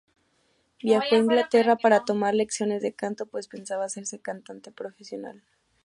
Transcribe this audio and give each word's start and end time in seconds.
Viajó 0.81 1.13
a 1.13 1.17
Inglaterra 1.19 1.75
para 1.75 2.05
tomar 2.05 2.33
lecciones 2.33 2.81
de 2.81 2.91
canto, 2.91 3.27
pues 3.27 3.47
pensaba 3.47 3.85
hacerse 3.85 4.17
cantante 4.17 4.71
profesional. 4.71 5.43